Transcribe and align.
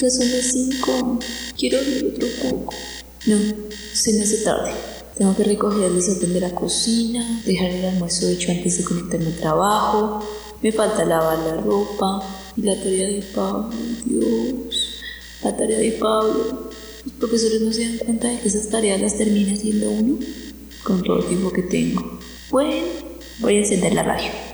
Ya 0.00 0.10
son 0.10 0.30
las 0.30 0.52
5. 0.52 1.18
Quiero 1.56 1.78
dormir 1.78 2.14
otro 2.14 2.28
poco. 2.42 2.74
No, 3.26 3.36
se 3.92 4.12
me 4.12 4.22
hace 4.22 4.38
tarde. 4.38 4.70
Tengo 5.16 5.34
que 5.36 5.42
recoger 5.42 5.84
el 5.84 5.96
desorden 5.96 6.32
de 6.32 6.40
la 6.40 6.54
cocina, 6.54 7.42
dejar 7.44 7.70
el 7.70 7.84
almuerzo 7.84 8.28
hecho 8.28 8.52
antes 8.52 8.78
de 8.78 8.84
conectarme 8.84 9.26
al 9.26 9.36
trabajo. 9.36 10.24
Me 10.62 10.70
falta 10.70 11.04
lavar 11.04 11.38
la 11.38 11.56
ropa 11.56 12.22
y 12.56 12.62
la 12.62 12.76
tarea 12.76 13.08
de 13.08 13.22
Pablo. 13.34 13.70
Dios, 14.04 15.00
la 15.42 15.56
tarea 15.56 15.78
de 15.78 15.92
Pablo. 15.92 16.70
Los 17.04 17.14
profesores 17.14 17.60
no 17.60 17.72
se 17.72 17.88
dan 17.88 17.98
cuenta 17.98 18.28
de 18.28 18.38
que 18.38 18.48
esas 18.48 18.68
tareas 18.68 19.00
las 19.00 19.16
termina 19.16 19.54
haciendo 19.54 19.90
uno 19.90 20.18
con 20.84 21.02
todo 21.02 21.18
el 21.18 21.26
tiempo 21.26 21.52
que 21.52 21.62
tengo. 21.62 22.20
Bueno, 22.50 22.86
voy 23.40 23.56
a 23.56 23.58
encender 23.58 23.94
la 23.94 24.04
radio. 24.04 24.47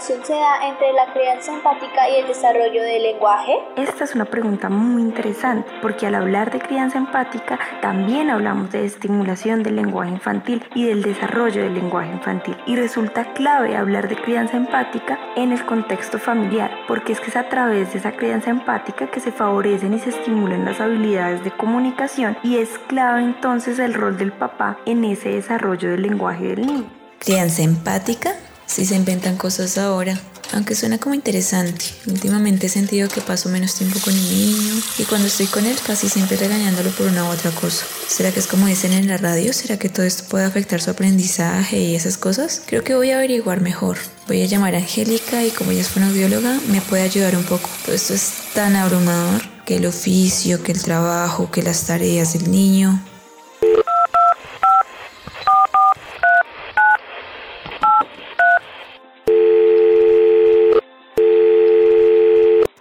Relación 0.00 0.24
se 0.24 0.32
da 0.32 0.66
entre 0.66 0.92
la 0.92 1.12
crianza 1.12 1.52
empática 1.52 2.08
y 2.08 2.20
el 2.20 2.26
desarrollo 2.26 2.82
del 2.82 3.02
lenguaje? 3.02 3.52
Esta 3.76 4.04
es 4.04 4.14
una 4.14 4.24
pregunta 4.24 4.68
muy 4.68 5.02
interesante 5.02 5.70
porque 5.82 6.06
al 6.06 6.14
hablar 6.14 6.50
de 6.50 6.58
crianza 6.58 6.98
empática 6.98 7.58
también 7.82 8.30
hablamos 8.30 8.70
de 8.70 8.84
estimulación 8.84 9.62
del 9.62 9.76
lenguaje 9.76 10.10
infantil 10.10 10.64
y 10.74 10.86
del 10.86 11.02
desarrollo 11.02 11.62
del 11.62 11.74
lenguaje 11.74 12.10
infantil. 12.12 12.56
Y 12.66 12.76
resulta 12.76 13.32
clave 13.34 13.76
hablar 13.76 14.08
de 14.08 14.16
crianza 14.16 14.56
empática 14.56 15.18
en 15.36 15.52
el 15.52 15.64
contexto 15.66 16.18
familiar 16.18 16.70
porque 16.88 17.12
es 17.12 17.20
que 17.20 17.30
es 17.30 17.36
a 17.36 17.48
través 17.48 17.92
de 17.92 17.98
esa 17.98 18.12
crianza 18.12 18.50
empática 18.50 19.10
que 19.10 19.20
se 19.20 19.32
favorecen 19.32 19.92
y 19.94 19.98
se 19.98 20.10
estimulan 20.10 20.64
las 20.64 20.80
habilidades 20.80 21.44
de 21.44 21.50
comunicación 21.50 22.38
y 22.42 22.56
es 22.56 22.78
clave 22.88 23.22
entonces 23.22 23.78
el 23.78 23.94
rol 23.94 24.16
del 24.16 24.32
papá 24.32 24.78
en 24.86 25.04
ese 25.04 25.30
desarrollo 25.30 25.90
del 25.90 26.02
lenguaje 26.02 26.48
del 26.48 26.66
niño. 26.66 26.90
Crianza 27.18 27.62
empática, 27.62 28.34
si 28.70 28.86
se 28.86 28.94
inventan 28.94 29.36
cosas 29.36 29.78
ahora. 29.78 30.18
Aunque 30.52 30.74
suena 30.74 30.98
como 30.98 31.14
interesante, 31.14 31.84
últimamente 32.06 32.66
he 32.66 32.68
sentido 32.68 33.08
que 33.08 33.20
paso 33.20 33.48
menos 33.48 33.74
tiempo 33.74 34.00
con 34.00 34.12
el 34.12 34.22
niño 34.22 34.74
y 34.98 35.04
cuando 35.04 35.28
estoy 35.28 35.46
con 35.46 35.64
él 35.64 35.76
casi 35.86 36.08
siempre 36.08 36.36
regañándolo 36.36 36.90
por 36.90 37.06
una 37.06 37.24
u 37.24 37.28
otra 37.28 37.52
cosa. 37.52 37.84
¿Será 38.08 38.32
que 38.32 38.40
es 38.40 38.48
como 38.48 38.66
dicen 38.66 38.92
en 38.92 39.06
la 39.06 39.16
radio? 39.16 39.52
¿Será 39.52 39.78
que 39.78 39.88
todo 39.88 40.04
esto 40.04 40.24
puede 40.28 40.44
afectar 40.44 40.80
su 40.80 40.90
aprendizaje 40.90 41.78
y 41.78 41.94
esas 41.94 42.16
cosas? 42.16 42.62
Creo 42.66 42.82
que 42.82 42.96
voy 42.96 43.10
a 43.12 43.18
averiguar 43.18 43.60
mejor. 43.60 43.98
Voy 44.26 44.42
a 44.42 44.46
llamar 44.46 44.74
a 44.74 44.78
Angélica 44.78 45.44
y 45.44 45.50
como 45.50 45.70
ella 45.70 45.82
es 45.82 45.96
una 45.96 46.08
audióloga 46.08 46.58
me 46.68 46.80
puede 46.80 47.04
ayudar 47.04 47.36
un 47.36 47.44
poco. 47.44 47.68
Todo 47.84 47.94
esto 47.94 48.14
es 48.14 48.32
tan 48.54 48.74
abrumador 48.74 49.42
que 49.64 49.76
el 49.76 49.86
oficio, 49.86 50.62
que 50.64 50.72
el 50.72 50.82
trabajo, 50.82 51.50
que 51.52 51.62
las 51.62 51.84
tareas 51.84 52.32
del 52.32 52.50
niño. 52.50 53.00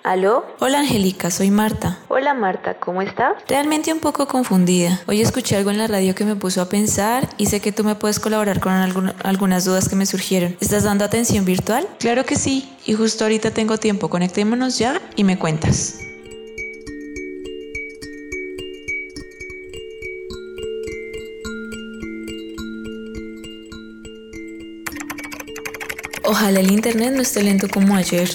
¿Aló? 0.09 0.43
Hola 0.59 0.79
Angélica, 0.79 1.29
soy 1.29 1.51
Marta. 1.51 1.99
Hola 2.07 2.33
Marta, 2.33 2.79
¿cómo 2.79 3.03
estás? 3.03 3.33
Realmente 3.47 3.93
un 3.93 3.99
poco 3.99 4.27
confundida. 4.27 4.99
Hoy 5.05 5.21
escuché 5.21 5.55
algo 5.55 5.69
en 5.69 5.77
la 5.77 5.85
radio 5.85 6.15
que 6.15 6.25
me 6.25 6.35
puso 6.35 6.63
a 6.63 6.65
pensar 6.67 7.29
y 7.37 7.45
sé 7.45 7.59
que 7.59 7.71
tú 7.71 7.83
me 7.83 7.93
puedes 7.93 8.19
colaborar 8.19 8.59
con 8.59 8.73
algún- 8.73 9.13
algunas 9.23 9.65
dudas 9.65 9.87
que 9.87 9.95
me 9.95 10.07
surgieron. 10.07 10.57
¿Estás 10.61 10.83
dando 10.83 11.05
atención 11.05 11.45
virtual? 11.45 11.87
Claro 11.99 12.25
que 12.25 12.37
sí, 12.37 12.75
y 12.87 12.93
justo 12.95 13.23
ahorita 13.23 13.51
tengo 13.51 13.77
tiempo. 13.77 14.09
Conectémonos 14.09 14.79
ya 14.79 14.99
y 15.15 15.23
me 15.23 15.37
cuentas. 15.37 15.99
Ojalá 26.23 26.59
el 26.59 26.71
internet 26.71 27.13
no 27.15 27.21
esté 27.21 27.43
lento 27.43 27.67
como 27.69 27.95
ayer. 27.95 28.29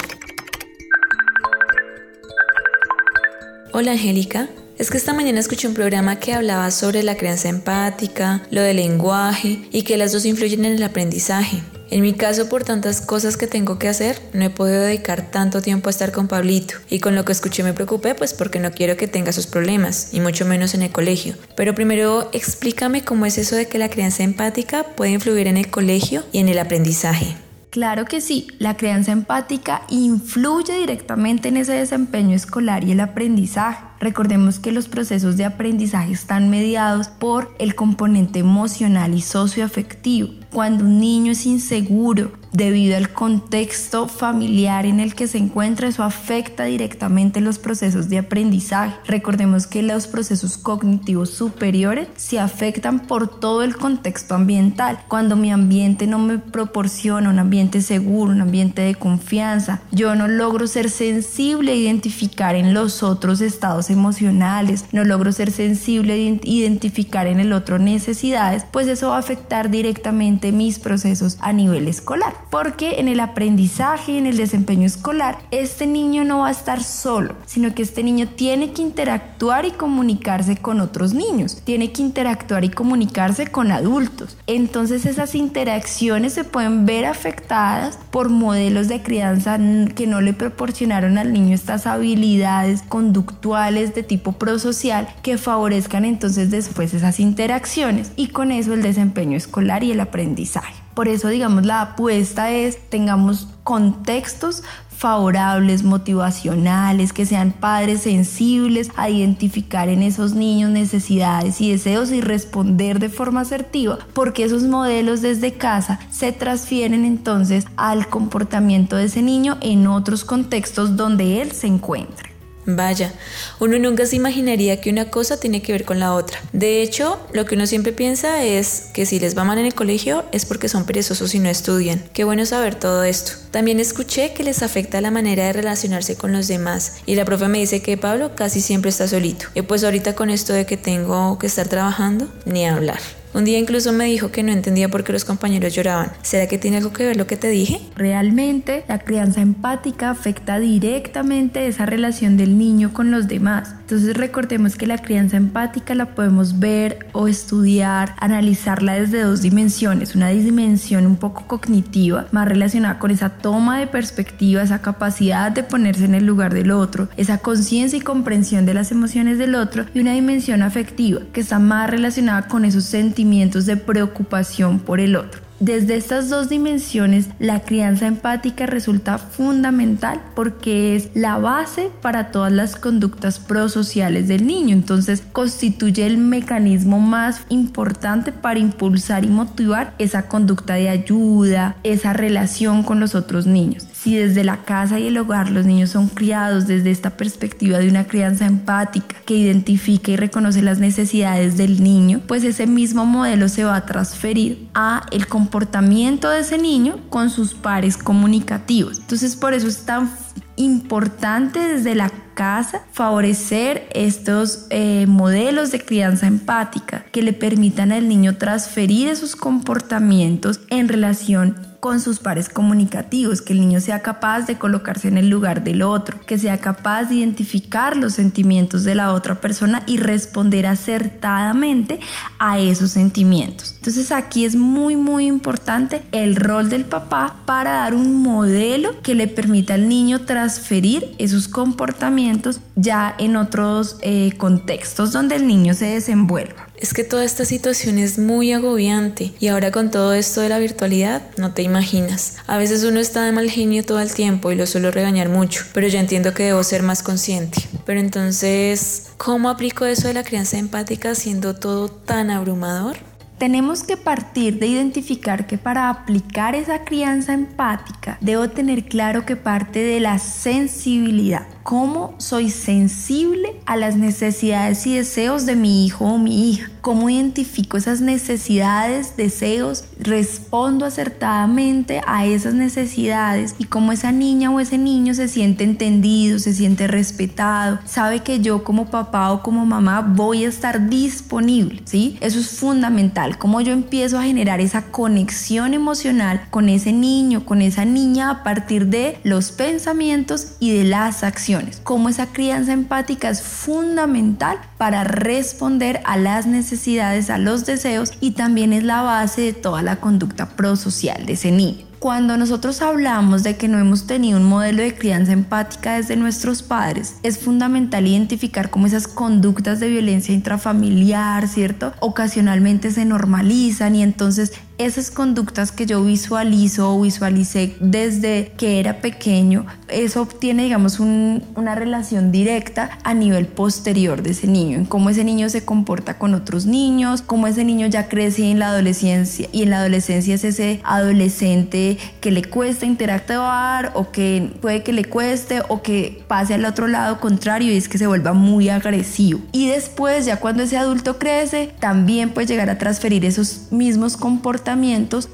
Hola 3.77 3.91
Angélica, 3.91 4.49
es 4.79 4.89
que 4.89 4.97
esta 4.97 5.13
mañana 5.15 5.41
escuché 5.41 5.67
un 5.67 5.75
programa 5.75 6.21
que 6.21 6.33
hablaba 6.33 6.71
sobre 6.71 7.03
la 7.03 7.17
crianza 7.17 7.49
empática, 7.49 8.47
lo 8.53 8.61
del 8.61 8.77
lenguaje 8.77 9.69
y 9.73 9.83
que 9.83 9.97
las 9.97 10.13
dos 10.13 10.27
influyen 10.27 10.65
en 10.65 10.75
el 10.75 10.83
aprendizaje. 10.85 11.61
En 11.91 12.03
mi 12.03 12.13
caso, 12.13 12.49
por 12.49 12.63
tantas 12.63 13.01
cosas 13.01 13.37
que 13.37 13.49
tengo 13.49 13.81
que 13.81 13.89
hacer, 13.89 14.21
no 14.33 14.45
he 14.45 14.51
podido 14.51 14.81
dedicar 14.81 15.29
tanto 15.33 15.61
tiempo 15.61 15.89
a 15.89 15.91
estar 15.91 16.13
con 16.13 16.29
Pablito. 16.29 16.77
Y 16.89 17.01
con 17.01 17.17
lo 17.17 17.25
que 17.25 17.33
escuché 17.33 17.65
me 17.65 17.73
preocupé, 17.73 18.15
pues 18.15 18.33
porque 18.33 18.61
no 18.61 18.71
quiero 18.71 18.97
que 18.97 19.09
tenga 19.09 19.33
sus 19.33 19.49
problemas, 19.49 20.11
y 20.13 20.21
mucho 20.21 20.47
menos 20.47 20.75
en 20.75 20.83
el 20.83 20.93
colegio. 20.93 21.35
Pero 21.57 21.75
primero, 21.75 22.31
explícame 22.33 23.03
cómo 23.03 23.27
es 23.27 23.39
eso 23.39 23.57
de 23.57 23.67
que 23.67 23.79
la 23.79 23.91
crianza 23.91 24.23
empática 24.23 24.85
puede 24.95 25.11
influir 25.11 25.49
en 25.49 25.57
el 25.57 25.69
colegio 25.69 26.23
y 26.31 26.39
en 26.39 26.49
el 26.49 26.61
aprendizaje. 26.61 27.35
Claro 27.75 28.05
que 28.05 28.21
sí, 28.21 28.47
la 28.61 28.77
crianza 28.77 29.11
empática 29.11 29.83
influye 29.89 30.79
directamente 30.79 31.49
en 31.49 31.57
ese 31.57 31.73
desempeño 31.73 32.37
escolar 32.37 32.85
y 32.85 32.93
el 32.93 33.01
aprendizaje. 33.01 33.85
Recordemos 33.99 34.61
que 34.61 34.71
los 34.71 34.87
procesos 34.87 35.37
de 35.37 35.45
aprendizaje 35.45 36.13
están 36.13 36.51
mediados 36.51 37.09
por 37.09 37.53
el 37.59 37.75
componente 37.75 38.39
emocional 38.39 39.13
y 39.13 39.23
socioafectivo. 39.23 40.29
Cuando 40.53 40.85
un 40.85 41.01
niño 41.01 41.33
es 41.33 41.47
inseguro 41.47 42.31
debido 42.55 42.97
al 42.97 43.13
contexto 43.13 44.07
familiar 44.07 44.87
en 44.87 45.01
el 45.01 45.15
que 45.15 45.27
se 45.27 45.39
encuentra, 45.39 45.89
eso 45.89 46.05
afecta 46.05 46.65
directamente 46.65 47.41
los 47.41 47.59
procesos 47.59 48.09
de 48.09 48.19
aprendizaje. 48.19 48.95
Recordemos 49.07 49.67
que 49.67 49.83
los 49.83 50.07
procesos 50.07 50.57
cognitivos 50.57 51.31
superiores 51.31 52.09
se 52.17 52.39
afectan 52.39 53.01
por 53.01 53.41
todo 53.41 53.65
el 53.65 53.77
contexto 53.77 54.37
ambiental. 54.37 55.01
Cuando 55.09 55.35
mi 55.35 55.51
ambiente 55.51 56.07
no 56.07 56.19
me 56.21 56.39
proporciona 56.39 57.29
un 57.29 57.41
ambiente 57.41 57.83
seguro, 57.83 58.31
un 58.31 58.41
ambiente 58.41 58.83
de 58.83 58.95
confianza, 58.95 59.81
yo 59.91 60.15
no 60.15 60.29
logro 60.29 60.69
ser 60.69 60.91
sensible 60.91 61.73
a 61.73 61.77
identificar 61.77 62.55
en 62.55 62.73
los 62.73 63.03
otros 63.03 63.41
estados 63.41 63.91
emocionales, 63.91 64.85
no 64.93 65.03
logro 65.03 65.33
ser 65.33 65.51
sensible 65.51 66.13
a 66.13 66.17
ident- 66.17 66.43
identificar 66.45 67.27
en 67.27 67.41
el 67.41 67.53
otro 67.53 67.81
necesidades, 67.81 68.65
pues 68.71 68.87
eso 68.87 69.09
va 69.09 69.17
a 69.17 69.19
afectar 69.21 69.71
directamente 69.71 70.53
mis 70.53 70.79
procesos 70.79 71.37
a 71.41 71.53
nivel 71.53 71.89
escolar. 71.89 72.44
Porque 72.51 73.01
en 73.01 73.09
el 73.09 73.21
aprendizaje, 73.21 74.19
en 74.19 74.27
el 74.27 74.37
desempeño 74.37 74.87
escolar, 74.87 75.39
este 75.51 75.87
niño 75.87 76.25
no 76.25 76.41
va 76.41 76.49
a 76.49 76.53
estar 76.53 76.83
solo, 76.83 77.35
sino 77.47 77.75
que 77.75 77.83
este 77.83 78.03
niño 78.03 78.29
tiene 78.29 78.73
que 78.73 78.83
interactuar 78.83 79.65
y 79.65 79.73
comunicarse 79.73 80.57
con 80.57 80.81
otros 80.81 81.15
niños, 81.15 81.61
tiene 81.65 81.93
que 81.93 82.03
interactuar 82.03 82.65
y 82.65 82.69
comunicarse 82.69 83.49
con 83.49 83.73
adultos. 83.73 84.37
Entonces 84.47 85.07
esas 85.07 85.35
interacciones 85.35 86.33
se 86.33 86.45
pueden 86.45 86.87
ver 86.87 87.07
afectadas 87.07 87.99
por 88.11 88.29
modelos 88.29 88.89
de 88.89 89.03
crianza 89.03 89.59
que 89.95 90.07
no 90.07 90.21
le 90.21 90.33
proporcionaron 90.33 91.19
al 91.19 91.33
niño 91.33 91.55
estas 91.55 91.87
habilidades 91.87 92.83
conductuales 92.83 93.95
de 93.95 94.03
tipo 94.03 94.33
prosocial 94.33 95.09
que 95.23 95.39
favorezcan 95.39 96.05
entonces 96.05 96.51
después 96.51 96.95
esas 96.95 97.21
interacciones 97.21 98.13
y 98.17 98.29
con 98.29 98.53
eso 98.53 98.75
el 98.75 98.83
desempeño 98.83 99.37
escolar 99.37 99.83
y 99.85 99.93
el 99.93 100.01
aprendizaje. 100.01 100.84
Por 100.95 101.09
eso, 101.09 101.29
digamos, 101.29 101.67
la 101.67 101.83
apuesta 101.83 102.51
es 102.51 102.79
tengamos 102.89 103.49
contextos 103.65 104.63
favorables, 104.97 105.83
motivacionales, 105.83 107.13
que 107.13 107.27
sean 107.27 107.53
padres 107.53 108.03
sensibles 108.03 108.91
a 108.97 109.11
identificar 109.11 109.89
en 109.89 110.03
esos 110.03 110.35
niños 110.35 110.71
necesidades 110.71 111.61
y 111.61 111.73
deseos 111.73 112.13
y 112.13 112.21
responder 112.21 113.01
de 113.01 113.09
forma 113.09 113.41
asertiva, 113.41 113.99
porque 114.13 114.45
esos 114.45 114.63
modelos 114.63 115.21
desde 115.21 115.55
casa 115.55 115.99
se 116.11 116.33
transfieren 116.33 117.05
entonces 117.05 117.67
al 117.77 118.09
comportamiento 118.09 118.97
de 118.97 119.05
ese 119.05 119.23
niño 119.23 119.59
en 119.61 119.87
otros 119.89 120.25
contextos 120.25 120.97
donde 120.97 121.43
él 121.43 121.53
se 121.53 121.67
encuentra. 121.67 122.34
Vaya, 122.67 123.13
uno 123.61 123.79
nunca 123.79 124.07
se 124.07 124.17
imaginaría 124.17 124.81
que 124.81 124.91
una 124.91 125.11
cosa 125.11 125.39
tiene 125.39 125.63
que 125.63 125.73
ver 125.73 125.85
con 125.85 126.01
la 126.01 126.15
otra. 126.15 126.39
De 126.53 126.83
hecho, 126.83 127.21
lo 127.33 127.45
que 127.45 127.55
uno 127.55 127.67
siempre 127.67 127.93
piensa 127.93 128.43
es 128.45 128.87
que 128.93 129.07
si 129.07 129.19
les 129.19 129.37
va 129.37 129.45
mal 129.45 129.59
en 129.59 129.67
el 129.67 129.75
colegio 129.75 130.25
es 130.33 130.47
porque 130.47 130.69
son 130.69 130.87
perezosos 130.87 131.35
y 131.35 131.41
no 131.41 131.49
estudian. 131.49 132.03
Qué 132.13 132.25
bueno 132.25 132.47
saber 132.47 132.75
todo 132.75 133.05
esto. 133.05 133.33
También 133.51 133.81
escuché 133.81 134.33
que 134.33 134.45
les 134.45 134.63
afecta 134.63 135.01
la 135.01 135.11
manera 135.11 135.45
de 135.45 135.53
relacionarse 135.53 136.17
con 136.17 136.33
los 136.33 136.49
demás 136.49 136.95
y 137.07 137.15
la 137.15 137.25
profe 137.25 137.49
me 137.49 137.59
dice 137.59 137.83
que 137.83 137.97
Pablo 137.97 138.35
casi 138.35 138.61
siempre 138.61 138.91
está 138.91 139.07
solito. 139.09 139.47
Y 139.55 139.63
pues 139.63 139.85
ahorita 139.85 140.15
con 140.15 140.31
esto 140.31 140.53
de 140.53 140.67
que 140.67 140.77
tengo 140.77 141.39
que 141.39 141.47
estar 141.47 141.69
trabajando, 141.69 142.29
ni 142.47 142.67
hablar. 142.67 143.01
Un 143.35 143.45
día 143.45 143.59
incluso 143.59 143.93
me 143.93 144.05
dijo 144.05 144.31
que 144.31 144.45
no 144.45 144.53
entendía 144.53 144.89
por 144.89 145.03
qué 145.03 145.13
los 145.13 145.25
compañeros 145.25 145.75
lloraban. 145.75 146.13
¿Será 146.23 146.47
que 146.47 146.57
tiene 146.57 146.77
algo 146.77 146.93
que 146.93 147.05
ver 147.05 147.17
lo 147.17 147.27
que 147.27 147.37
te 147.37 147.49
dije? 147.49 147.81
Realmente 147.97 148.85
la 148.87 149.01
crianza 149.01 149.41
empática 149.41 150.11
afecta 150.11 150.61
directamente 150.61 151.67
esa 151.67 151.85
relación 151.85 152.37
del 152.37 152.57
niño 152.57 152.93
con 152.93 153.11
los 153.11 153.27
demás. 153.27 153.75
Entonces 153.81 154.17
recordemos 154.17 154.77
que 154.77 154.87
la 154.87 154.99
crianza 154.99 155.37
empática 155.37 155.97
la 155.97 156.15
podemos 156.15 156.61
ver 156.61 157.09
o 157.11 157.27
estudiar, 157.27 158.15
analizarla 158.19 158.95
desde 158.95 159.23
dos 159.23 159.43
dimensiones. 159.43 160.15
Una 160.15 160.29
dimensión 160.29 161.05
un 161.05 161.17
poco 161.17 161.49
cognitiva, 161.49 162.29
más 162.31 162.47
relacionada 162.47 163.01
con 163.01 163.11
esa 163.11 163.31
toma 163.31 163.81
de 163.81 163.89
perspectiva, 163.89 164.63
esa 164.63 164.81
capacidad 164.81 165.51
de 165.51 165.65
ponerse 165.65 166.05
en 166.05 166.15
el 166.15 166.25
lugar 166.25 166.55
del 166.55 166.71
otro, 166.71 167.09
esa 167.17 167.39
conciencia 167.39 167.99
y 167.99 168.03
comprensión 168.03 168.65
de 168.65 168.75
las 168.75 168.93
emociones 168.93 169.39
del 169.39 169.57
otro. 169.57 169.87
Y 169.93 169.99
una 169.99 170.13
dimensión 170.13 170.63
afectiva, 170.63 171.21
que 171.33 171.41
está 171.41 171.59
más 171.59 171.91
relacionada 171.91 172.47
con 172.47 172.65
esos 172.65 172.85
sentimientos 172.85 173.24
de 173.25 173.77
preocupación 173.79 174.79
por 174.81 175.01
el 175.01 175.17
otro. 175.17 175.41
Desde 175.61 175.97
estas 175.97 176.29
dos 176.29 176.51
dimensiones, 176.51 177.29
la 177.39 177.61
crianza 177.61 178.07
empática 178.07 178.67
resulta 178.67 179.17
fundamental 179.17 180.21
porque 180.35 180.95
es 180.95 181.09
la 181.15 181.39
base 181.39 181.91
para 182.03 182.31
todas 182.31 182.53
las 182.53 182.77
conductas 182.77 183.39
prosociales 183.39 184.29
del 184.29 184.47
niño. 184.47 184.75
Entonces, 184.75 185.23
constituye 185.33 186.05
el 186.05 186.19
mecanismo 186.19 187.01
más 187.01 187.47
importante 187.49 188.31
para 188.31 188.59
impulsar 188.59 189.25
y 189.25 189.29
motivar 189.29 189.95
esa 189.99 190.29
conducta 190.29 190.75
de 190.75 190.91
ayuda, 190.91 191.77
esa 191.83 192.13
relación 192.13 192.83
con 192.83 193.01
los 193.01 193.15
otros 193.15 193.47
niños 193.47 193.87
si 194.05 194.17
desde 194.17 194.45
la 194.45 194.59
casa 194.59 194.99
y 194.99 195.07
el 195.07 195.17
hogar 195.17 195.51
los 195.51 195.65
niños 195.65 195.89
son 195.89 196.09
criados 196.09 196.67
desde 196.67 196.91
esta 196.91 197.17
perspectiva 197.17 197.79
de 197.79 197.89
una 197.89 198.05
crianza 198.05 198.45
empática 198.45 199.17
que 199.25 199.35
identifica 199.35 200.11
y 200.11 200.17
reconoce 200.17 200.61
las 200.61 200.79
necesidades 200.79 201.57
del 201.57 201.83
niño, 201.83 202.21
pues 202.27 202.45
ese 202.45 202.67
mismo 202.67 203.07
modelo 203.07 203.49
se 203.49 203.65
va 203.65 203.77
a 203.77 203.87
transferir 203.87 204.69
a 204.75 205.07
el 205.11 205.27
comportamiento 205.27 206.29
de 206.29 206.41
ese 206.41 206.59
niño 206.59 206.99
con 207.09 207.31
sus 207.31 207.55
pares 207.55 207.97
comunicativos. 207.97 208.99
Entonces 208.99 209.37
por 209.37 209.55
eso 209.55 209.69
es 209.69 209.87
tan 209.87 210.11
importante 210.57 211.61
desde 211.61 211.95
la 211.95 212.11
casa 212.35 212.83
favorecer 212.93 213.89
estos 213.95 214.67
eh, 214.69 215.07
modelos 215.09 215.73
de 215.73 215.81
crianza 215.81 216.27
empática 216.27 217.07
que 217.11 217.23
le 217.23 217.33
permitan 217.33 217.91
al 217.91 218.07
niño 218.07 218.37
transferir 218.37 219.09
esos 219.09 219.35
comportamientos 219.35 220.61
en 220.69 220.89
relación 220.89 221.74
con 221.85 222.01
sus 222.01 222.19
pares 222.19 222.49
comunicativos, 222.49 223.43
que 223.43 223.53
el 223.53 223.61
niño 223.61 223.79
sea 223.79 224.01
capaz 224.01 224.47
de 224.47 224.57
colocarse 224.57 225.07
en 225.07 225.19
el 225.19 225.29
lugar 225.29 225.65
del 225.65 225.83
otro, 225.83 226.19
que 226.25 226.39
sea 226.39 226.57
capaz 226.57 227.11
de 227.11 227.17
identificar 227.17 227.95
los 227.95 228.15
sentimientos 228.15 228.85
de 228.85 228.95
la 228.95 229.13
otra 229.13 229.35
persona 229.35 229.83
y 229.85 229.99
responder 229.99 230.67
acertadamente 230.67 232.01
a 232.39 232.59
esos 232.59 232.93
sentimientos. 232.93 233.75
Entonces 233.77 234.13
aquí 234.13 234.47
es 234.47 234.57
muy 234.57 234.97
muy 234.97 235.27
importante 235.27 236.01
el 236.13 236.37
rol 236.37 236.71
del 236.71 236.87
papá 236.87 237.43
para 237.45 237.73
dar 237.73 237.93
un 237.93 238.23
modelo 238.23 239.03
que 239.03 239.15
le 239.15 239.29
permita 239.29 239.75
al 239.75 239.87
niño 239.87 240.23
transferir 240.23 241.15
esos 241.19 241.49
comportamientos 241.49 242.61
ya 242.77 243.15
en 243.19 243.37
otros 243.37 243.99
eh, 244.01 244.33
contextos 244.39 245.13
donde 245.13 245.37
el 245.37 245.47
niño 245.47 245.75
se 245.75 245.85
desenvuelva. 245.85 246.65
Es 246.85 246.93
que 246.93 247.03
toda 247.03 247.25
esta 247.25 247.47
situación 247.47 247.97
es 247.97 248.19
muy 248.19 248.53
agobiante 248.53 249.33
y 249.41 249.49
ahora 249.49 249.71
con 249.71 249.91
todo 249.91 250.13
esto 250.13 250.43
de 250.43 250.51
la 250.51 250.59
virtualidad 250.59 251.23
no 251.39 251.55
te 251.55 251.63
imaginas. 251.63 252.37
A 252.47 252.59
veces 252.59 252.85
uno 252.85 253.01
está 253.01 253.25
de 253.25 253.33
mal 253.33 253.49
genio 253.49 253.83
todo 253.87 254.01
el 254.01 254.13
tiempo 254.13 254.53
y 254.53 254.55
lo 254.55 254.67
suelo 254.67 254.91
regañar 254.91 255.31
mucho, 255.31 255.65
pero 255.73 255.89
ya 255.89 255.99
entiendo 255.99 256.35
que 256.35 256.43
debo 256.43 256.63
ser 256.63 256.83
más 256.83 257.03
consciente. 257.03 257.63
Pero 257.87 258.01
entonces, 258.01 259.07
¿cómo 259.17 259.49
aplico 259.49 259.87
eso 259.87 260.09
de 260.09 260.13
la 260.13 260.25
crianza 260.25 260.59
empática 260.59 261.15
siendo 261.15 261.55
todo 261.55 261.89
tan 261.89 262.31
abrumador? 262.31 262.99
Tenemos 263.39 263.83
que 263.83 263.97
partir 263.97 264.59
de 264.59 264.67
identificar 264.67 265.47
que 265.47 265.57
para 265.57 265.89
aplicar 265.89 266.55
esa 266.55 266.85
crianza 266.85 267.33
empática 267.33 268.19
debo 268.21 268.51
tener 268.51 268.85
claro 268.85 269.25
que 269.25 269.37
parte 269.37 269.79
de 269.79 270.01
la 270.01 270.19
sensibilidad 270.19 271.47
cómo 271.65 272.15
soy 272.19 272.51
sensible 272.51 273.59
a 273.65 273.77
las 273.77 273.97
necesidades 273.97 274.87
y 274.87 274.97
deseos 274.97 275.47
de 275.47 275.57
mi 275.57 275.87
hijo 275.87 276.05
o 276.05 276.19
mi 276.19 276.51
hija, 276.51 276.71
cómo 276.83 277.09
identifico 277.09 277.79
esas 277.79 278.03
necesidades, 278.03 279.17
deseos, 279.17 279.87
respondo 279.99 280.85
acertadamente 280.85 282.03
a 282.07 282.27
esas 282.27 282.53
necesidades 282.53 283.55
y 283.59 283.65
cómo 283.65 283.93
esa 283.93 284.13
niña 284.13 284.51
o 284.51 284.61
ese 284.61 284.77
niño 284.77 285.15
se 285.15 285.27
siente 285.27 285.65
entendido, 285.65 286.39
se 286.39 286.53
siente 286.53 286.87
respetado, 286.87 287.79
sabe 287.87 288.21
que 288.21 288.41
yo 288.41 288.63
como 288.63 288.91
papá 288.91 289.33
o 289.33 289.43
como 289.43 289.65
mamá 289.65 290.03
voy 290.03 290.45
a 290.45 290.49
estar 290.49 290.91
disponible, 290.91 291.81
¿sí? 291.87 292.19
Eso 292.21 292.41
es 292.41 292.51
fundamental, 292.51 293.39
cómo 293.39 293.63
yo 293.63 293.73
empiezo 293.73 294.19
a 294.19 294.25
generar 294.25 294.61
esa 294.61 294.83
conexión 294.83 295.73
emocional 295.73 296.47
con 296.51 296.69
ese 296.69 296.93
niño, 296.93 297.47
con 297.47 297.63
esa 297.63 297.87
niña 297.87 298.29
a 298.29 298.43
partir 298.43 298.89
de 298.89 299.19
los 299.25 299.51
pensamientos 299.51 300.57
y 300.61 300.77
de 300.77 300.85
las 300.85 301.25
acciones 301.25 301.54
cómo 301.83 302.09
esa 302.09 302.27
crianza 302.27 302.73
empática 302.73 303.31
es 303.31 303.43
fundamental 303.43 304.59
para 304.79 305.05
responder 305.05 306.01
a 306.05 306.17
las 306.17 306.47
necesidades, 306.47 307.31
a 307.31 307.39
los 307.39 307.67
deseos 307.67 308.13
y 308.21 308.33
también 308.33 308.73
es 308.73 308.85
la 308.85 309.03
base 309.03 309.43
de 309.43 309.53
toda 309.53 309.83
la 309.83 309.97
conducta 309.97 310.51
prosocial 310.57 311.27
de 311.27 311.35
ese 311.35 311.51
niño 311.51 311.87
cuando 312.05 312.37
nosotros 312.37 312.83
hablamos 312.83 313.45
de 313.45 313.57
que 313.57 313.67
no 313.67 313.79
hemos 313.79 314.07
tenido 314.07 314.39
un 314.39 314.45
modelo 314.45 314.83
de 314.83 314.95
crianza 314.95 315.33
empática 315.33 315.97
desde 315.97 316.17
nuestros 316.17 316.63
padres, 316.63 317.17
es 317.23 317.39
fundamental 317.39 318.07
identificar 318.07 318.69
cómo 318.69 318.87
esas 318.87 319.09
conductas 319.09 319.81
de 319.81 319.89
violencia 319.89 320.35
intrafamiliar, 320.35 321.49
¿cierto? 321.49 321.95
Ocasionalmente 322.01 322.91
se 322.91 323.07
normalizan 323.07 323.97
y 323.97 324.03
entonces 324.03 324.53
esas 324.79 325.11
conductas 325.11 325.71
que 325.71 325.87
yo 325.87 326.03
visualizo 326.03 326.95
o 326.95 327.01
visualicé 327.01 327.77
desde 327.81 328.53
que 328.57 328.81
era 328.81 329.01
pequeño, 329.01 329.67
eso 329.89 330.27
tiene, 330.27 330.65
digamos, 330.65 330.99
una 330.99 331.75
relación 331.75 332.33
directa 332.33 332.99
a 333.05 333.15
nivel 333.15 333.47
posterior 333.47 334.23
de 334.23 334.31
ese 334.31 334.47
niño, 334.47 334.79
en 334.79 334.85
cómo 334.85 335.11
ese 335.11 335.23
niño 335.23 335.49
se 335.49 335.65
comporta 335.65 336.19
con 336.19 336.35
otros 336.35 336.67
niños, 336.67 337.23
cómo 337.23 337.47
ese 337.47 337.65
niño 337.65 337.87
ya 337.87 338.09
crece 338.09 338.51
en 338.51 338.59
la 338.59 338.69
adolescencia 338.69 339.49
y 339.53 339.63
en 339.63 339.71
la 339.71 339.79
adolescencia 339.79 340.35
es 340.35 340.45
ese 340.45 340.81
adolescente 340.83 341.99
que 342.21 342.31
le 342.31 342.43
cuesta 342.45 342.87
interactuar 342.87 343.93
o 343.95 344.11
que 344.11 344.51
puede 344.61 344.83
que 344.83 344.93
le 344.93 345.05
cueste 345.05 345.63
o 345.69 345.83
que 345.83 346.25
pase 346.27 346.55
al 346.55 346.65
otro 346.65 346.89
lado 346.89 347.21
contrario 347.21 347.73
y 347.73 347.77
es 347.77 347.89
que 347.89 347.99
se 347.99 348.07
vuelva 348.07 348.33
muy 348.33 348.69
agresivo. 348.69 349.41
Y 349.53 349.69
después, 349.69 350.27
ya 350.27 350.41
cuando 350.41 350.65
ese 350.65 350.77
adulto 350.77 351.19
crece, 351.19 351.73
también 351.79 352.31
puede 352.31 352.49
llegar 352.49 352.71
a 352.71 352.79
transferir 352.79 353.25
esos 353.25 353.69
mismos 353.71 354.17
comportamientos 354.17 354.64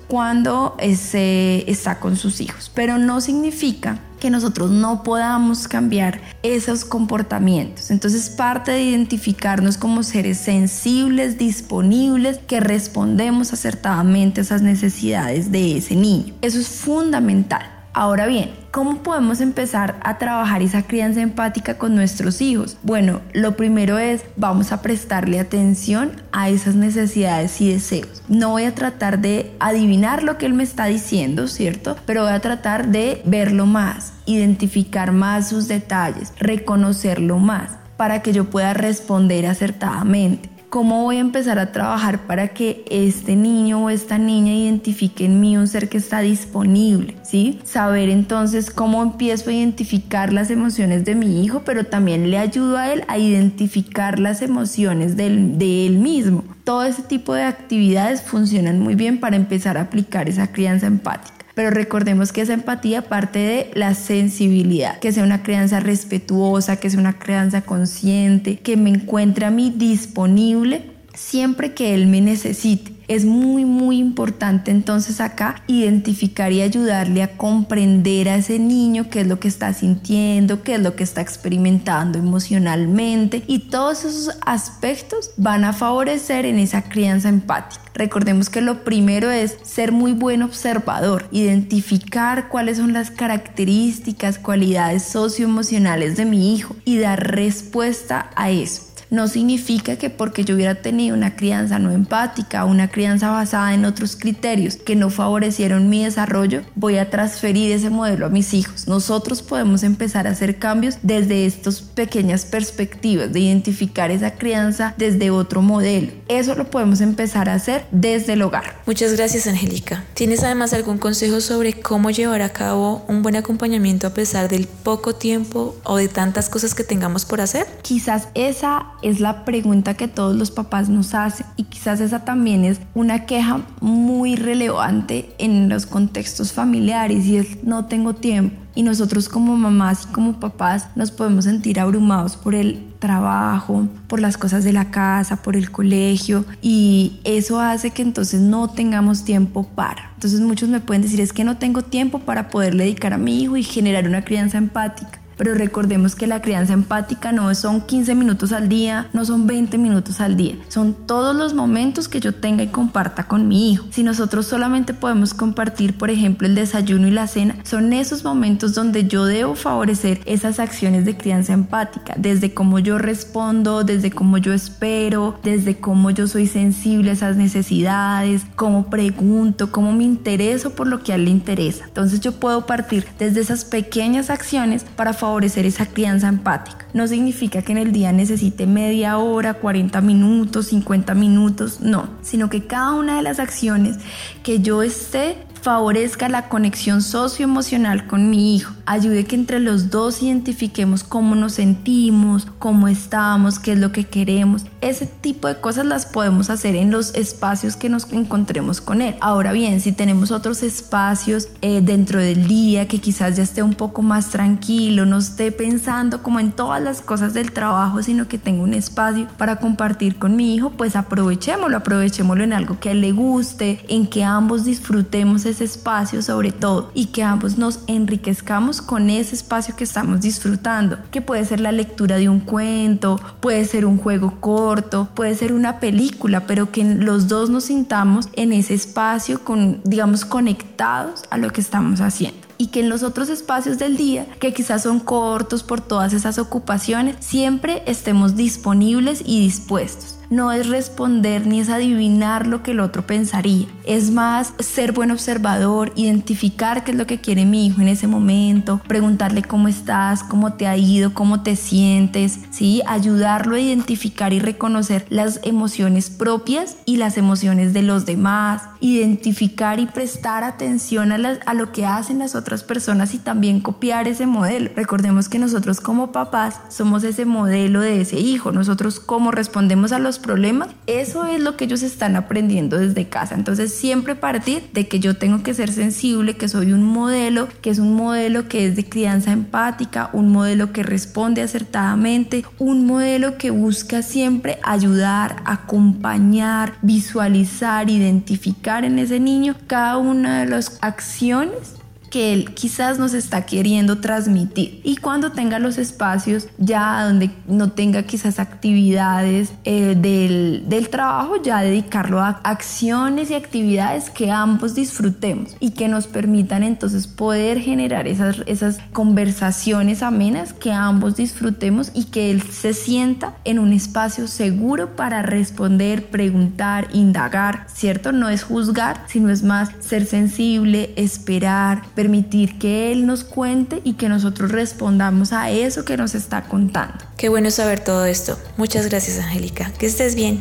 cuando 0.08 0.76
se 0.96 1.70
está 1.70 2.00
con 2.00 2.16
sus 2.16 2.40
hijos. 2.40 2.70
Pero 2.75 2.99
no 2.99 3.20
significa 3.20 4.00
que 4.20 4.30
nosotros 4.30 4.70
no 4.70 5.02
podamos 5.02 5.66
cambiar 5.66 6.20
esos 6.42 6.84
comportamientos. 6.84 7.90
Entonces 7.90 8.28
parte 8.30 8.70
de 8.70 8.82
identificarnos 8.82 9.78
como 9.78 10.02
seres 10.02 10.38
sensibles, 10.38 11.38
disponibles, 11.38 12.38
que 12.38 12.60
respondemos 12.60 13.52
acertadamente 13.52 14.40
a 14.40 14.44
esas 14.44 14.62
necesidades 14.62 15.50
de 15.50 15.78
ese 15.78 15.96
niño. 15.96 16.34
Eso 16.42 16.58
es 16.58 16.68
fundamental. 16.68 17.79
Ahora 17.92 18.26
bien, 18.26 18.50
¿cómo 18.70 19.02
podemos 19.02 19.40
empezar 19.40 19.99
a 20.04 20.18
trabajar 20.18 20.62
esa 20.62 20.82
crianza 20.82 21.23
empática 21.23 21.76
con 21.76 21.97
nuestros 21.97 22.40
hijos? 22.40 22.76
Bueno, 22.85 23.20
lo 23.32 23.56
primero 23.56 23.99
es, 23.99 24.25
vamos 24.37 24.70
a 24.70 24.80
prestarle 24.80 25.40
atención 25.40 26.12
a 26.30 26.50
esas 26.50 26.76
necesidades 26.76 27.61
y 27.61 27.73
deseos. 27.73 28.23
No 28.28 28.50
voy 28.50 28.64
a 28.64 28.76
tratar 28.76 29.18
de 29.18 29.52
adivinar 29.59 30.23
lo 30.23 30.38
que 30.38 30.47
él 30.47 30.54
me 30.54 30.62
está 30.62 30.85
diciendo, 30.87 31.49
¿cierto? 31.49 31.97
Pero 32.06 32.23
voy 32.23 32.32
a 32.32 32.40
tratar 32.40 32.88
de 32.88 33.23
verlo 33.25 33.66
más, 33.66 34.12
identificar 34.25 35.11
más 35.11 35.49
sus 35.49 35.66
detalles, 35.66 36.32
reconocerlo 36.38 37.38
más 37.38 37.80
para 37.97 38.23
que 38.23 38.32
yo 38.32 38.49
pueda 38.49 38.73
responder 38.73 39.47
acertadamente. 39.47 40.50
¿Cómo 40.70 41.02
voy 41.02 41.16
a 41.16 41.20
empezar 41.20 41.58
a 41.58 41.72
trabajar 41.72 42.28
para 42.28 42.46
que 42.46 42.84
este 42.88 43.34
niño 43.34 43.82
o 43.82 43.90
esta 43.90 44.18
niña 44.18 44.52
identifique 44.52 45.24
en 45.24 45.40
mí 45.40 45.56
un 45.56 45.66
ser 45.66 45.88
que 45.88 45.98
está 45.98 46.20
disponible? 46.20 47.16
¿Sí? 47.24 47.58
Saber 47.64 48.08
entonces 48.08 48.70
cómo 48.70 49.02
empiezo 49.02 49.50
a 49.50 49.52
identificar 49.52 50.32
las 50.32 50.48
emociones 50.48 51.04
de 51.04 51.16
mi 51.16 51.44
hijo, 51.44 51.62
pero 51.64 51.86
también 51.86 52.30
le 52.30 52.38
ayudo 52.38 52.76
a 52.76 52.92
él 52.92 53.02
a 53.08 53.18
identificar 53.18 54.20
las 54.20 54.42
emociones 54.42 55.16
de 55.16 55.86
él 55.86 55.98
mismo. 55.98 56.44
Todo 56.62 56.84
ese 56.84 57.02
tipo 57.02 57.34
de 57.34 57.42
actividades 57.42 58.22
funcionan 58.22 58.78
muy 58.78 58.94
bien 58.94 59.18
para 59.18 59.34
empezar 59.34 59.76
a 59.76 59.80
aplicar 59.80 60.28
esa 60.28 60.52
crianza 60.52 60.86
empática. 60.86 61.39
Pero 61.60 61.72
recordemos 61.72 62.32
que 62.32 62.40
esa 62.40 62.54
empatía 62.54 63.02
parte 63.02 63.38
de 63.38 63.70
la 63.74 63.94
sensibilidad, 63.94 64.98
que 64.98 65.12
sea 65.12 65.24
una 65.24 65.42
crianza 65.42 65.78
respetuosa, 65.78 66.76
que 66.76 66.88
sea 66.88 66.98
una 66.98 67.18
crianza 67.18 67.60
consciente, 67.60 68.56
que 68.56 68.78
me 68.78 68.88
encuentre 68.88 69.44
a 69.44 69.50
mí 69.50 69.70
disponible 69.76 70.80
siempre 71.12 71.74
que 71.74 71.92
él 71.92 72.06
me 72.06 72.22
necesite. 72.22 72.92
Es 73.10 73.24
muy, 73.24 73.64
muy 73.64 73.98
importante 73.98 74.70
entonces 74.70 75.20
acá 75.20 75.64
identificar 75.66 76.52
y 76.52 76.62
ayudarle 76.62 77.24
a 77.24 77.36
comprender 77.36 78.28
a 78.28 78.36
ese 78.36 78.60
niño 78.60 79.10
qué 79.10 79.22
es 79.22 79.26
lo 79.26 79.40
que 79.40 79.48
está 79.48 79.74
sintiendo, 79.74 80.62
qué 80.62 80.76
es 80.76 80.80
lo 80.80 80.94
que 80.94 81.02
está 81.02 81.20
experimentando 81.20 82.20
emocionalmente 82.20 83.42
y 83.48 83.68
todos 83.68 84.04
esos 84.04 84.38
aspectos 84.46 85.32
van 85.36 85.64
a 85.64 85.72
favorecer 85.72 86.46
en 86.46 86.60
esa 86.60 86.82
crianza 86.82 87.28
empática. 87.28 87.82
Recordemos 87.94 88.48
que 88.48 88.60
lo 88.60 88.84
primero 88.84 89.28
es 89.32 89.56
ser 89.64 89.90
muy 89.90 90.12
buen 90.12 90.44
observador, 90.44 91.26
identificar 91.32 92.48
cuáles 92.48 92.76
son 92.76 92.92
las 92.92 93.10
características, 93.10 94.38
cualidades 94.38 95.02
socioemocionales 95.02 96.16
de 96.16 96.26
mi 96.26 96.54
hijo 96.54 96.76
y 96.84 96.98
dar 96.98 97.34
respuesta 97.34 98.30
a 98.36 98.50
eso 98.50 98.89
no 99.10 99.28
significa 99.28 99.96
que 99.96 100.10
porque 100.10 100.44
yo 100.44 100.54
hubiera 100.54 100.76
tenido 100.76 101.16
una 101.16 101.36
crianza 101.36 101.78
no 101.78 101.90
empática, 101.90 102.64
una 102.64 102.88
crianza 102.88 103.30
basada 103.30 103.74
en 103.74 103.84
otros 103.84 104.16
criterios 104.16 104.76
que 104.76 104.96
no 104.96 105.10
favorecieron 105.10 105.88
mi 105.88 106.04
desarrollo, 106.04 106.62
voy 106.74 106.98
a 106.98 107.10
transferir 107.10 107.72
ese 107.72 107.90
modelo 107.90 108.26
a 108.26 108.30
mis 108.30 108.54
hijos. 108.54 108.86
Nosotros 108.86 109.42
podemos 109.42 109.82
empezar 109.82 110.26
a 110.26 110.30
hacer 110.30 110.58
cambios 110.58 110.98
desde 111.02 111.46
estas 111.46 111.80
pequeñas 111.80 112.44
perspectivas, 112.44 113.32
de 113.32 113.40
identificar 113.40 114.10
esa 114.10 114.34
crianza 114.34 114.94
desde 114.96 115.30
otro 115.30 115.62
modelo. 115.62 116.12
Eso 116.28 116.54
lo 116.54 116.70
podemos 116.70 117.00
empezar 117.00 117.48
a 117.48 117.54
hacer 117.54 117.84
desde 117.90 118.34
el 118.34 118.42
hogar. 118.42 118.80
Muchas 118.86 119.14
gracias, 119.14 119.46
Angélica. 119.46 120.04
¿Tienes 120.14 120.42
además 120.42 120.72
algún 120.72 120.98
consejo 120.98 121.40
sobre 121.40 121.74
cómo 121.74 122.10
llevar 122.10 122.42
a 122.42 122.50
cabo 122.50 123.04
un 123.08 123.22
buen 123.22 123.36
acompañamiento 123.36 124.06
a 124.06 124.14
pesar 124.14 124.48
del 124.48 124.66
poco 124.66 125.14
tiempo 125.14 125.76
o 125.84 125.96
de 125.96 126.08
tantas 126.08 126.48
cosas 126.48 126.74
que 126.74 126.84
tengamos 126.84 127.24
por 127.24 127.40
hacer? 127.40 127.66
Quizás 127.82 128.28
esa 128.34 128.86
es 129.02 129.21
la 129.21 129.45
pregunta 129.45 129.95
que 129.95 130.09
todos 130.09 130.37
los 130.37 130.50
papás 130.50 130.88
nos 130.88 131.14
hacen 131.14 131.47
y 131.57 131.64
quizás 131.64 132.00
esa 132.00 132.25
también 132.25 132.64
es 132.64 132.80
una 132.95 133.26
queja 133.26 133.61
muy 133.80 134.37
relevante 134.37 135.35
en 135.38 135.69
los 135.69 135.87
contextos 135.87 136.52
familiares 136.52 137.26
y 137.26 137.37
es 137.37 137.64
no 137.64 137.87
tengo 137.87 138.14
tiempo. 138.14 138.57
Y 138.75 138.83
nosotros 138.83 139.28
como 139.28 139.57
mamás 139.57 140.07
y 140.09 140.12
como 140.12 140.38
papás 140.38 140.87
nos 140.95 141.11
podemos 141.11 141.45
sentir 141.45 141.80
abrumados 141.80 142.37
por 142.37 142.54
el 142.54 142.87
trabajo, 143.00 143.88
por 144.07 144.21
las 144.21 144.37
cosas 144.37 144.62
de 144.62 144.73
la 144.73 144.90
casa, 144.90 145.42
por 145.42 145.57
el 145.57 145.71
colegio 145.71 146.45
y 146.62 147.21
eso 147.25 147.61
hace 147.61 147.90
que 147.90 148.02
entonces 148.02 148.40
no 148.40 148.69
tengamos 148.69 149.25
tiempo 149.25 149.64
para. 149.64 150.12
Entonces 150.14 150.40
muchos 150.40 150.69
me 150.69 150.80
pueden 150.80 151.02
decir 151.02 151.21
es 151.21 151.33
que 151.33 151.45
no 151.45 151.57
tengo 151.57 151.83
tiempo 151.83 152.21
para 152.21 152.49
poder 152.49 152.76
dedicar 152.76 153.12
a 153.12 153.19
mi 153.19 153.42
hijo 153.42 153.57
y 153.57 153.64
generar 153.64 154.07
una 154.07 154.25
crianza 154.25 154.59
empática 154.59 155.19
pero 155.40 155.54
recordemos 155.54 156.14
que 156.14 156.26
la 156.26 156.42
crianza 156.42 156.75
empática 156.75 157.32
no 157.32 157.54
son 157.54 157.80
15 157.80 158.14
minutos 158.14 158.52
al 158.52 158.68
día, 158.68 159.09
no 159.14 159.25
son 159.25 159.47
20 159.47 159.78
minutos 159.78 160.20
al 160.20 160.37
día, 160.37 160.56
son 160.68 160.92
todos 161.06 161.35
los 161.35 161.54
momentos 161.54 162.09
que 162.09 162.20
yo 162.20 162.35
tenga 162.35 162.62
y 162.62 162.66
comparta 162.66 163.25
con 163.25 163.49
mi 163.49 163.73
hijo. 163.73 163.87
Si 163.88 164.02
nosotros 164.02 164.44
solamente 164.44 164.92
podemos 164.92 165.32
compartir, 165.32 165.97
por 165.97 166.11
ejemplo, 166.11 166.47
el 166.47 166.54
desayuno 166.54 167.09
y 167.09 167.11
la 167.11 167.26
cena, 167.26 167.56
son 167.64 167.94
esos 167.94 168.23
momentos 168.23 168.75
donde 168.75 169.09
yo 169.09 169.25
debo 169.25 169.54
favorecer 169.54 170.20
esas 170.26 170.61
acciones 170.61 171.06
de 171.06 171.16
crianza 171.16 171.54
empática, 171.54 172.12
desde 172.18 172.52
cómo 172.52 172.78
yo 172.78 172.99
respondo, 172.99 173.82
desde 173.82 174.11
cómo 174.11 174.37
yo 174.37 174.52
espero, 174.52 175.40
desde 175.42 175.78
cómo 175.78 176.11
yo 176.11 176.26
soy 176.26 176.49
sensible 176.49 177.09
a 177.09 177.14
esas 177.14 177.37
necesidades, 177.37 178.42
cómo 178.56 178.90
pregunto, 178.90 179.73
cómo 179.73 179.92
me 179.92 180.04
intereso 180.04 180.75
por 180.75 180.87
lo 180.87 181.02
que 181.02 181.12
a 181.12 181.14
él 181.14 181.25
le 181.25 181.30
interesa. 181.30 181.87
Entonces 181.87 182.20
yo 182.20 182.32
puedo 182.32 182.66
partir 182.66 183.06
desde 183.18 183.40
esas 183.40 183.64
pequeñas 183.64 184.28
acciones 184.28 184.85
para 184.97 185.14
favorecer 185.14 185.29
favorecer 185.30 185.64
esa 185.64 185.87
crianza 185.87 186.26
empática. 186.26 186.87
No 186.92 187.06
significa 187.06 187.62
que 187.62 187.70
en 187.70 187.78
el 187.78 187.92
día 187.92 188.10
necesite 188.10 188.66
media 188.66 189.16
hora, 189.18 189.54
40 189.54 190.00
minutos, 190.00 190.66
50 190.66 191.14
minutos, 191.14 191.80
no, 191.80 192.08
sino 192.20 192.50
que 192.50 192.66
cada 192.66 192.94
una 192.94 193.16
de 193.16 193.22
las 193.22 193.38
acciones 193.38 193.96
que 194.42 194.58
yo 194.58 194.82
esté 194.82 195.37
favorezca 195.60 196.28
la 196.28 196.48
conexión 196.48 197.02
socioemocional 197.02 198.06
con 198.06 198.30
mi 198.30 198.56
hijo, 198.56 198.74
ayude 198.86 199.24
que 199.24 199.36
entre 199.36 199.60
los 199.60 199.90
dos 199.90 200.22
identifiquemos 200.22 201.04
cómo 201.04 201.34
nos 201.34 201.54
sentimos, 201.54 202.46
cómo 202.58 202.88
estamos, 202.88 203.58
qué 203.58 203.72
es 203.72 203.78
lo 203.78 203.92
que 203.92 204.04
queremos. 204.04 204.64
Ese 204.80 205.06
tipo 205.06 205.48
de 205.48 205.60
cosas 205.60 205.86
las 205.86 206.06
podemos 206.06 206.50
hacer 206.50 206.74
en 206.76 206.90
los 206.90 207.14
espacios 207.14 207.76
que 207.76 207.88
nos 207.88 208.10
encontremos 208.12 208.80
con 208.80 209.02
él. 209.02 209.16
Ahora 209.20 209.52
bien, 209.52 209.80
si 209.80 209.92
tenemos 209.92 210.30
otros 210.30 210.62
espacios 210.62 211.48
eh, 211.60 211.80
dentro 211.82 212.20
del 212.20 212.46
día 212.48 212.88
que 212.88 212.98
quizás 212.98 213.36
ya 213.36 213.42
esté 213.42 213.62
un 213.62 213.74
poco 213.74 214.02
más 214.02 214.30
tranquilo, 214.30 215.04
no 215.04 215.18
esté 215.18 215.52
pensando 215.52 216.22
como 216.22 216.40
en 216.40 216.52
todas 216.52 216.82
las 216.82 217.02
cosas 217.02 217.34
del 217.34 217.52
trabajo, 217.52 218.02
sino 218.02 218.28
que 218.28 218.38
tenga 218.38 218.62
un 218.62 218.74
espacio 218.74 219.28
para 219.36 219.56
compartir 219.56 220.16
con 220.16 220.36
mi 220.36 220.54
hijo, 220.54 220.70
pues 220.70 220.96
aprovechémoslo, 220.96 221.76
aprovechémoslo 221.76 222.44
en 222.44 222.52
algo 222.52 222.80
que 222.80 222.88
a 222.88 222.92
él 222.92 223.02
le 223.02 223.12
guste, 223.12 223.84
en 223.88 224.06
que 224.06 224.24
ambos 224.24 224.64
disfrutemos 224.64 225.44
ese 225.50 225.64
espacio 225.64 226.23
sobre 226.23 226.52
todo 226.52 226.90
y 226.95 227.07
que 227.07 227.23
ambos 227.23 227.59
nos 227.59 227.80
enriquezcamos 227.87 228.83
con 228.83 229.11
ese 229.11 229.35
espacio 229.35 229.76
que 229.76 229.85
estamos 229.85 230.21
disfrutando, 230.21 230.99
que 231.11 231.21
puede 231.21 231.45
ser 231.45 231.61
la 231.61 231.73
lectura 231.73 232.16
de 232.16 232.28
un 232.28 232.40
cuento, 232.40 233.21
puede 233.40 233.64
ser 233.64 233.85
un 233.87 233.99
juego 233.99 234.40
corto, 234.40 235.09
puede 235.14 235.35
ser 235.35 235.52
una 235.52 235.80
película, 235.80 236.47
pero 236.47 236.71
que 236.71 236.85
los 236.85 237.28
dos 237.28 237.50
nos 237.50 237.64
sintamos 237.64 238.28
en 238.35 238.52
ese 238.52 238.75
espacio 238.75 239.45
con, 239.45 239.80
digamos, 239.85 240.25
conectados 240.25 241.23
a 241.30 241.38
lo 241.38 241.50
que 241.50 241.61
estamos 241.61 242.00
haciendo. 242.00 242.38
Y 242.59 242.66
que 242.66 242.80
en 242.80 242.90
los 242.90 243.02
otros 243.02 243.30
espacios 243.30 243.78
del 243.78 243.97
día, 243.97 244.26
que 244.38 244.52
quizás 244.52 244.83
son 244.83 245.00
cortos 245.00 245.62
por 245.62 245.80
todas 245.80 246.12
esas 246.12 246.38
ocupaciones, 246.38 247.16
siempre 247.21 247.83
estemos 247.87 248.37
disponibles 248.37 249.23
y 249.25 249.40
dispuestos 249.40 250.19
no 250.30 250.52
es 250.52 250.68
responder 250.68 251.46
ni 251.46 251.60
es 251.60 251.68
adivinar 251.68 252.46
lo 252.46 252.62
que 252.62 252.70
el 252.70 252.80
otro 252.80 253.06
pensaría. 253.06 253.66
Es 253.84 254.12
más 254.12 254.54
ser 254.60 254.92
buen 254.92 255.10
observador, 255.10 255.92
identificar 255.96 256.84
qué 256.84 256.92
es 256.92 256.96
lo 256.96 257.06
que 257.06 257.20
quiere 257.20 257.44
mi 257.44 257.66
hijo 257.66 257.80
en 257.80 257.88
ese 257.88 258.06
momento, 258.06 258.80
preguntarle 258.87 259.42
cómo 259.42 259.66
estás, 259.66 260.22
cómo 260.22 260.52
te 260.54 260.68
ha 260.68 260.76
ido, 260.76 261.12
cómo 261.12 261.42
te 261.42 261.56
sientes, 261.56 262.38
¿sí? 262.50 262.80
Ayudarlo 262.87 263.56
a 263.56 263.60
identificar 263.60 264.32
y 264.32 264.38
reconocer 264.38 265.04
las 265.10 265.40
emociones 265.42 266.10
propias 266.10 266.76
y 266.84 266.96
las 266.96 267.18
emociones 267.18 267.72
de 267.72 267.82
los 267.82 268.06
demás, 268.06 268.62
identificar 268.78 269.80
y 269.80 269.87
prestar 269.87 270.44
atención 270.44 271.10
a, 271.10 271.16
a 271.44 271.54
lo 271.54 271.72
que 271.72 271.87
hacen 271.87 272.20
las 272.20 272.37
otras 272.37 272.62
personas 272.62 273.14
y 273.14 273.18
también 273.18 273.60
copiar 273.60 274.06
ese 274.06 274.26
modelo. 274.26 274.70
Recordemos 274.76 275.28
que 275.28 275.40
nosotros 275.40 275.80
como 275.80 276.12
papás 276.12 276.60
somos 276.68 277.02
ese 277.02 277.25
modelo 277.25 277.80
de 277.80 278.00
ese 278.00 278.20
hijo, 278.20 278.52
nosotros 278.52 279.00
cómo 279.00 279.32
respondemos 279.32 279.90
a 279.90 279.99
los 279.99 280.19
problemas, 280.20 280.68
eso 280.86 281.24
es 281.24 281.40
lo 281.40 281.56
que 281.56 281.64
ellos 281.64 281.82
están 281.82 282.16
aprendiendo 282.16 282.78
desde 282.78 283.08
casa. 283.08 283.34
Entonces 283.34 283.74
siempre 283.74 284.14
partir 284.14 284.70
de 284.72 284.86
que 284.86 285.00
yo 285.00 285.16
tengo 285.16 285.42
que 285.42 285.54
ser 285.54 285.72
sensible, 285.72 286.36
que 286.36 286.48
soy 286.48 286.72
un 286.72 286.84
modelo, 286.84 287.48
que 287.62 287.70
es 287.70 287.78
un 287.78 287.94
modelo 287.94 288.48
que 288.48 288.66
es 288.66 288.76
de 288.76 288.88
crianza 288.88 289.32
empática, 289.32 290.10
un 290.12 290.30
modelo 290.30 290.72
que 290.72 290.82
responde 290.82 291.42
acertadamente, 291.42 292.44
un 292.58 292.86
modelo 292.86 293.38
que 293.38 293.50
busca 293.50 294.02
siempre 294.02 294.58
ayudar, 294.62 295.42
acompañar, 295.44 296.74
visualizar, 296.82 297.90
identificar 297.90 298.84
en 298.84 298.98
ese 298.98 299.20
niño 299.20 299.56
cada 299.66 299.96
una 299.96 300.40
de 300.40 300.46
las 300.46 300.78
acciones 300.80 301.79
que 302.10 302.32
él 302.34 302.52
quizás 302.54 302.98
nos 302.98 303.14
está 303.14 303.46
queriendo 303.46 304.00
transmitir. 304.00 304.80
Y 304.84 304.96
cuando 304.96 305.32
tenga 305.32 305.58
los 305.58 305.78
espacios 305.78 306.48
ya 306.58 307.04
donde 307.04 307.30
no 307.46 307.72
tenga 307.72 308.02
quizás 308.02 308.38
actividades 308.38 309.52
eh, 309.64 309.94
del, 309.96 310.64
del, 310.66 310.88
trabajo, 310.88 311.40
ya 311.42 311.62
dedicarlo 311.62 312.20
a 312.20 312.40
acciones 312.42 313.30
y 313.30 313.34
actividades 313.34 314.10
que 314.10 314.30
ambos 314.30 314.74
disfrutemos 314.74 315.56
y 315.60 315.70
que 315.70 315.88
nos 315.88 316.06
permitan 316.06 316.62
entonces 316.62 317.06
poder 317.06 317.60
generar 317.60 318.08
esas, 318.08 318.42
esas 318.46 318.78
conversaciones 318.92 320.02
amenas 320.02 320.52
que 320.52 320.72
ambos 320.72 321.16
disfrutemos 321.16 321.92
y 321.94 322.04
que 322.04 322.30
él 322.30 322.42
se 322.42 322.74
sienta 322.74 323.34
en 323.44 323.58
un 323.58 323.72
espacio 323.72 324.26
seguro 324.26 324.96
para 324.96 325.22
responder, 325.22 326.10
preguntar, 326.10 326.88
indagar, 326.92 327.66
¿cierto? 327.72 328.12
No 328.12 328.28
es 328.28 328.42
juzgar, 328.42 329.04
sino 329.06 329.30
es 329.30 329.42
más 329.42 329.70
ser 329.78 330.06
sensible, 330.06 330.92
esperar, 330.96 331.82
permitir 332.00 332.59
que 332.59 332.92
Él 332.92 333.04
nos 333.04 333.25
cuente 333.25 333.83
y 333.85 333.92
que 333.92 334.09
nosotros 334.09 334.50
respondamos 334.50 335.35
a 335.35 335.50
eso 335.50 335.85
que 335.85 335.99
nos 335.99 336.14
está 336.14 336.45
contando. 336.45 336.95
Qué 337.19 337.28
bueno 337.28 337.50
saber 337.50 337.80
todo 337.80 338.07
esto. 338.07 338.38
Muchas 338.57 338.88
gracias, 338.88 339.19
Angélica. 339.19 339.71
Que 339.78 339.85
estés 339.85 340.14
bien. 340.14 340.40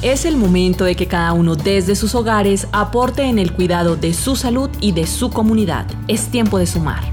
Es 0.00 0.24
el 0.24 0.38
momento 0.38 0.86
de 0.86 0.96
que 0.96 1.06
cada 1.06 1.34
uno 1.34 1.54
desde 1.54 1.96
sus 1.96 2.14
hogares 2.14 2.66
aporte 2.72 3.24
en 3.24 3.38
el 3.38 3.52
cuidado 3.52 3.96
de 3.96 4.14
su 4.14 4.36
salud 4.36 4.70
y 4.80 4.92
de 4.92 5.06
su 5.06 5.28
comunidad. 5.28 5.84
Es 6.08 6.28
tiempo 6.28 6.58
de 6.58 6.66
sumar. 6.66 7.09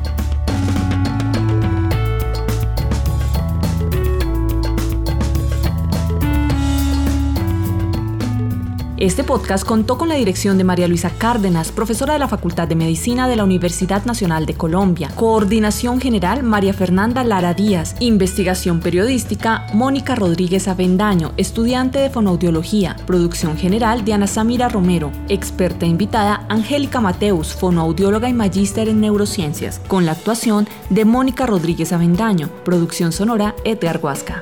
Este 9.00 9.24
podcast 9.24 9.64
contó 9.64 9.96
con 10.00 10.10
la 10.10 10.16
dirección 10.16 10.58
de 10.58 10.64
María 10.64 10.88
Luisa 10.88 11.12
Cárdenas, 11.12 11.72
profesora 11.72 12.14
de 12.14 12.20
la 12.20 12.28
Facultad 12.28 12.68
de 12.68 12.74
Medicina 12.74 13.28
de 13.28 13.36
la 13.36 13.44
Universidad 13.44 14.04
Nacional 14.06 14.48
de 14.48 14.56
Colombia. 14.56 15.12
Coordinación 15.14 16.02
General 16.02 16.42
María 16.42 16.74
Fernanda 16.74 17.24
Lara 17.24 17.54
Díaz. 17.54 17.96
Investigación 18.00 18.80
periodística 18.80 19.68
Mónica 19.72 20.16
Rodríguez 20.16 20.68
Avendaño, 20.68 21.32
estudiante 21.38 22.00
de 22.00 22.10
fonoaudiología. 22.10 22.96
Producción 23.06 23.56
general 23.56 24.04
Diana 24.04 24.26
Samira 24.26 24.68
Romero. 24.68 25.12
Experta 25.30 25.86
invitada 25.86 26.48
Angélica 26.50 27.00
Mateus, 27.00 27.54
fonoaudióloga 27.54 28.30
y 28.30 28.34
magíster 28.34 28.90
en 28.90 29.00
neurociencias. 29.00 29.80
Con 29.88 30.08
la 30.08 30.14
actuación 30.14 30.68
de 30.90 31.06
Mónica 31.06 31.46
Rodríguez 31.46 31.94
Avendaño. 31.94 32.50
Producción 32.66 33.12
sonora 33.12 33.54
Edgar 33.64 34.00
Huasca. 34.02 34.42